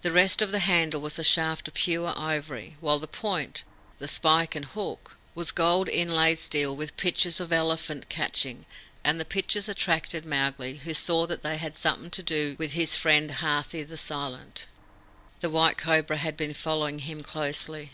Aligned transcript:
The 0.00 0.10
rest 0.12 0.40
of 0.40 0.50
the 0.50 0.60
handle 0.60 1.02
was 1.02 1.18
a 1.18 1.22
shaft 1.22 1.68
of 1.68 1.74
pure 1.74 2.14
ivory, 2.18 2.78
while 2.80 2.98
the 2.98 3.06
point 3.06 3.64
the 3.98 4.08
spike 4.08 4.54
and 4.56 4.64
hook 4.64 5.18
was 5.34 5.50
gold 5.50 5.90
inlaid 5.90 6.38
steel 6.38 6.74
with 6.74 6.96
pictures 6.96 7.38
of 7.38 7.52
elephant 7.52 8.08
catching; 8.08 8.64
and 9.04 9.20
the 9.20 9.26
pictures 9.26 9.68
attracted 9.68 10.24
Mowgli, 10.24 10.76
who 10.78 10.94
saw 10.94 11.26
that 11.26 11.42
they 11.42 11.58
had 11.58 11.76
something 11.76 12.10
to 12.12 12.22
do 12.22 12.56
with 12.58 12.72
his 12.72 12.96
friend 12.96 13.30
Hathi 13.30 13.82
the 13.82 13.98
Silent. 13.98 14.68
The 15.40 15.50
White 15.50 15.76
Cobra 15.76 16.16
had 16.16 16.34
been 16.38 16.54
following 16.54 17.00
him 17.00 17.22
closely. 17.22 17.90